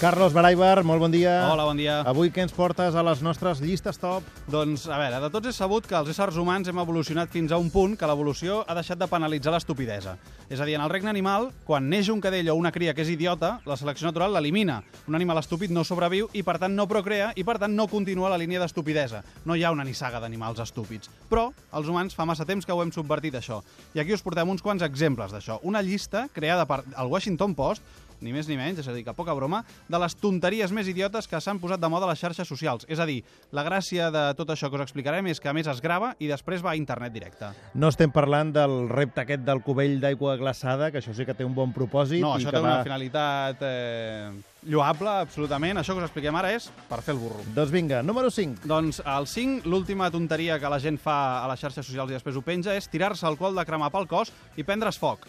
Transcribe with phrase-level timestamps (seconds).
[0.00, 1.50] Carlos Baraibar, molt bon dia.
[1.52, 1.98] Hola, bon dia.
[2.08, 4.24] Avui què ens portes a les nostres llistes top?
[4.48, 7.58] Doncs, a veure, de tots és sabut que els éssers humans hem evolucionat fins a
[7.60, 10.16] un punt que l'evolució ha deixat de penalitzar l'estupidesa.
[10.48, 13.04] És a dir, en el regne animal, quan neix un cadell o una cria que
[13.04, 14.80] és idiota, la selecció natural l'elimina.
[15.04, 18.32] Un animal estúpid no sobreviu i, per tant, no procrea i, per tant, no continua
[18.32, 19.20] la línia d'estupidesa.
[19.44, 21.12] No hi ha una nissaga d'animals estúpids.
[21.28, 23.60] Però els humans fa massa temps que ho hem subvertit, això.
[23.92, 25.60] I aquí us portem uns quants exemples d'això.
[25.60, 29.14] Una llista creada per el Washington Post ni més ni menys, és a dir, que
[29.16, 32.48] poca broma, de les tonteries més idiotes que s'han posat de moda a les xarxes
[32.48, 32.86] socials.
[32.88, 33.20] És a dir,
[33.56, 36.30] la gràcia de tot això que us explicarem és que a més es grava i
[36.30, 37.52] després va a internet directe.
[37.74, 41.46] No estem parlant del repte aquest del cubell d'aigua glaçada, que això sí que té
[41.46, 42.22] un bon propòsit.
[42.22, 42.76] No, i això que té va...
[42.76, 44.30] una finalitat eh,
[44.66, 45.80] lloable, absolutament.
[45.80, 47.44] Això que us expliquem ara és per fer el burro.
[47.56, 48.66] Doncs vinga, número 5.
[48.70, 52.36] Doncs el 5, l'última tonteria que la gent fa a les xarxes socials i després
[52.36, 55.28] ho penja és tirar-se alcohol de cremar pel cos i prendre's foc.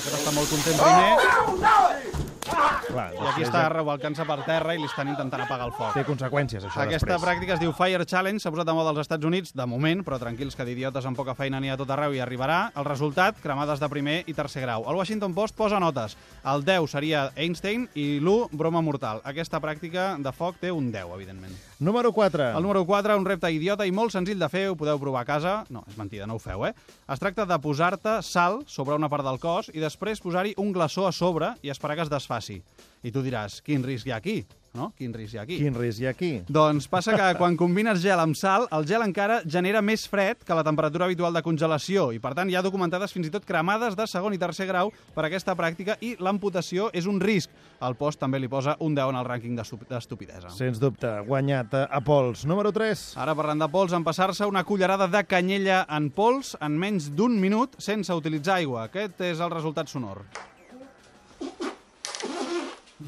[0.00, 5.08] Aquest està molt content primer Clar, i aquí està revolcant-se per terra i li estan
[5.12, 5.92] intentant apagar el foc.
[5.94, 7.22] Té conseqüències, això, Aquesta després.
[7.22, 10.18] pràctica es diu Fire Challenge, s'ha posat de moda als Estats Units, de moment, però
[10.18, 12.72] tranquils que d'idiotes amb poca feina n'hi ha a tot arreu i arribarà.
[12.74, 14.88] El resultat, cremades de primer i tercer grau.
[14.90, 16.16] El Washington Post posa notes.
[16.44, 19.22] El 10 seria Einstein i l'1, broma mortal.
[19.24, 21.54] Aquesta pràctica de foc té un 10, evidentment.
[21.78, 22.50] Número 4.
[22.56, 25.28] El número 4, un repte idiota i molt senzill de fer, ho podeu provar a
[25.28, 25.64] casa.
[25.70, 26.74] No, és mentida, no ho feu, eh?
[27.08, 31.06] Es tracta de posar-te sal sobre una part del cos i després posar-hi un glaçó
[31.06, 32.60] a sobre i esperar que es desfaci.
[33.02, 34.40] I tu diràs, quin risc hi ha aquí?
[34.70, 34.92] No?
[34.94, 35.56] Quin risc hi ha aquí?
[35.58, 36.28] Quin risc hi ha aquí?
[36.46, 40.54] Doncs passa que quan combines gel amb sal, el gel encara genera més fred que
[40.54, 43.96] la temperatura habitual de congelació i, per tant, hi ha documentades fins i tot cremades
[43.98, 47.50] de segon i tercer grau per aquesta pràctica i l'amputació és un risc.
[47.82, 50.52] El post també li posa un 10 en el rànquing d'estu- d'estupidesa.
[50.54, 52.44] Sens dubte, guanyat eh, a pols.
[52.46, 53.02] Número 3.
[53.18, 57.74] Ara parlant de pols, empassar-se una cullerada de canyella en pols en menys d'un minut
[57.82, 58.84] sense utilitzar aigua.
[58.86, 60.22] Aquest és el resultat sonor.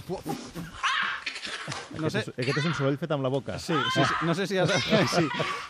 [0.09, 0.23] what?
[2.03, 3.59] No sé, Aquest és un soroll fet amb la boca.
[3.59, 4.15] Sí, sí, sí.
[4.27, 4.71] No, sé si has,
[5.17, 5.25] sí.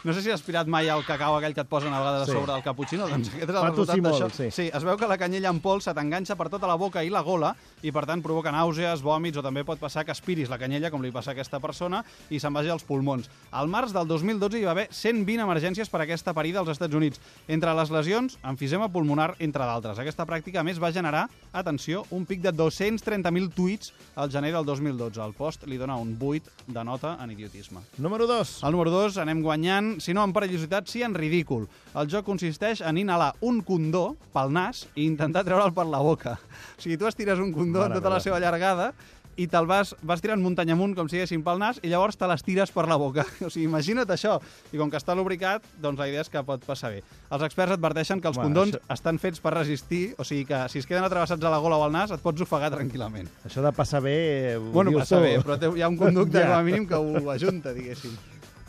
[0.04, 2.32] no sé si has aspirat mai el cacau aquell que et posen a vegades Sí.
[2.32, 4.30] a sobre del cappuccino, doncs aquest és el resultat d'això.
[4.30, 4.50] sí.
[4.50, 7.10] sí, es veu que la canyella en pols se t'enganxa per tota la boca i
[7.10, 10.58] la gola i per tant provoca nàusees, vòmits o també pot passar que aspiris la
[10.58, 13.28] canyella, com li passa a aquesta persona, i se'n vagi als pulmons.
[13.50, 17.20] Al març del 2012 hi va haver 120 emergències per aquesta parida als Estats Units.
[17.48, 19.98] Entre les lesions, enfisema pulmonar, entre d'altres.
[19.98, 24.64] Aquesta pràctica, a més, va generar, atenció, un pic de 230.000 tuits al gener del
[24.64, 25.20] 2012.
[25.22, 27.82] El post li dona un 8 de nota en idiotisme.
[27.98, 28.62] Número 2.
[28.64, 31.66] Al número 2 anem guanyant, si no en perillositat, sí en ridícul.
[31.98, 36.38] El joc consisteix en inhalar un condó pel nas i intentar treure'l per la boca.
[36.78, 38.92] O sigui, tu estires un condó Mare en tota la seva llargada
[39.36, 42.26] i te'l vas, vas tirant muntanya amunt, com si diguéssim, pel nas, i llavors te
[42.28, 43.24] l'estires per la boca.
[43.46, 44.38] O sigui, imagina't això.
[44.72, 47.02] I com que està lubricat, doncs la idea és que pot passar bé.
[47.32, 50.60] Els experts adverteixen que els Bueno, condons això- estan fets per resistir, o sigui que
[50.68, 53.28] si es queden atravessats a la gola o al nas, et pots ofegar tranquil·lament.
[53.48, 54.16] Això de passar bé...
[54.54, 55.22] eh, Bueno, passa tu.
[55.22, 56.48] bé, però té, hi ha un conducte Ja.
[56.52, 58.14] com a mínim que ho ajunta, diguéssim.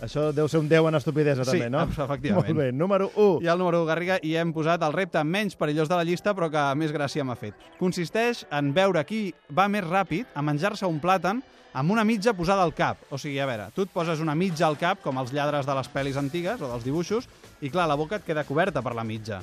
[0.04, 1.84] Això deu ser un 10 en estupidesa, Sí, també, no?
[1.88, 2.50] efectivament.
[2.50, 2.72] Molt bé.
[2.76, 3.40] Número 1.
[3.46, 6.34] I al número 1, Garriga, hi hem posat el repte menys perillós de la llista,
[6.36, 7.56] però que més gràcia m'ha fet.
[7.80, 11.40] Consisteix en veure qui va més ràpid a menjar-se un plàtan
[11.74, 12.98] amb una mitja posada al cap.
[13.10, 15.74] O sigui, a veure, tu et poses una mitja al cap, com els lladres de
[15.74, 17.30] les pel·lis antigues o dels dibuixos,
[17.62, 19.40] i clar, la boca et queda coberta per la mitja.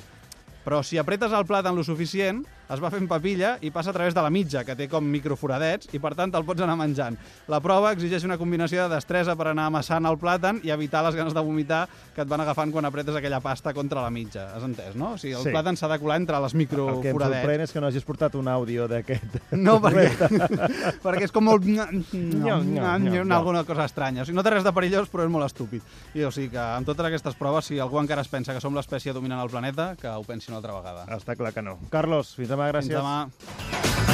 [0.61, 4.13] Però si apretes el plàtan lo suficient, es va fent papilla i passa a través
[4.15, 7.17] de la mitja, que té com microforadets, i per tant te'l pots anar menjant.
[7.51, 11.15] La prova exigeix una combinació de destresa per anar amassant el plàtan i evitar les
[11.15, 14.49] ganes de vomitar que et van agafant quan apretes aquella pasta contra la mitja.
[14.55, 15.13] Has entès, no?
[15.13, 15.49] O sigui, el Sí.
[15.51, 17.41] plàtan s'ha de colar entre les El que em microforadets.
[17.45, 19.51] sorprèn és que no hagis portat un àudio d'aquest.
[19.51, 20.07] No, perquè,
[21.03, 21.65] perquè és com molt...
[21.65, 23.35] Nyo, nyo, nyo, nyo.
[23.35, 24.21] alguna cosa estranya.
[24.21, 25.81] O sigui, no té res de perillós, però és molt estúpid.
[26.15, 28.75] I o sigui que amb totes aquestes proves, si algú encara es pensa que som
[28.77, 31.05] l'espècie dominant el planeta, que ho pensi una altra vegada.
[31.17, 31.77] Està clar que no.
[31.89, 32.93] Carlos, fins demà, gràcies.
[32.93, 34.10] Fins demà.